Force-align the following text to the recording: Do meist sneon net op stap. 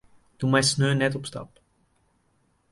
Do 0.39 0.45
meist 0.53 0.71
sneon 0.73 0.99
net 1.03 1.17
op 1.19 1.29
stap. 1.29 1.51